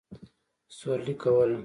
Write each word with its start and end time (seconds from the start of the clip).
سورلي 0.77 1.13
کوله. 1.21 1.57